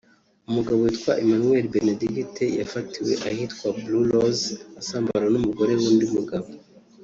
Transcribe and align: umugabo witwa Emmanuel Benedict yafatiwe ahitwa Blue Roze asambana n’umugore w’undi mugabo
umugabo 0.49 0.79
witwa 0.85 1.11
Emmanuel 1.23 1.65
Benedict 1.75 2.35
yafatiwe 2.59 3.13
ahitwa 3.29 3.67
Blue 3.81 4.05
Roze 4.11 4.45
asambana 4.81 5.27
n’umugore 5.33 5.71
w’undi 5.81 6.05
mugabo 6.15 6.47